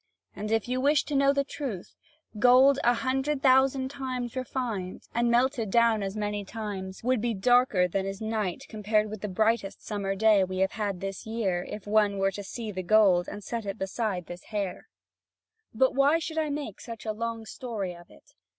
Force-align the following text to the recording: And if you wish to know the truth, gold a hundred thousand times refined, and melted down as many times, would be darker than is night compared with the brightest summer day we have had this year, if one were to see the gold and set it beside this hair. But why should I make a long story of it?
And 0.35 0.49
if 0.51 0.67
you 0.67 0.81
wish 0.81 1.03
to 1.03 1.15
know 1.15 1.31
the 1.31 1.43
truth, 1.43 1.95
gold 2.39 2.79
a 2.83 2.95
hundred 2.95 3.43
thousand 3.43 3.91
times 3.91 4.35
refined, 4.35 5.03
and 5.13 5.29
melted 5.29 5.69
down 5.69 6.01
as 6.01 6.17
many 6.17 6.43
times, 6.43 7.03
would 7.03 7.21
be 7.21 7.35
darker 7.35 7.87
than 7.87 8.07
is 8.07 8.19
night 8.19 8.65
compared 8.67 9.11
with 9.11 9.21
the 9.21 9.27
brightest 9.27 9.85
summer 9.85 10.15
day 10.15 10.43
we 10.43 10.57
have 10.57 10.71
had 10.71 11.01
this 11.01 11.27
year, 11.27 11.67
if 11.69 11.85
one 11.85 12.17
were 12.17 12.31
to 12.31 12.41
see 12.43 12.71
the 12.71 12.81
gold 12.81 13.27
and 13.27 13.43
set 13.43 13.63
it 13.63 13.77
beside 13.77 14.25
this 14.25 14.45
hair. 14.45 14.87
But 15.71 15.93
why 15.93 16.17
should 16.17 16.39
I 16.39 16.49
make 16.49 16.79
a 17.05 17.11
long 17.13 17.45
story 17.45 17.95
of 17.95 18.09
it? 18.09 18.33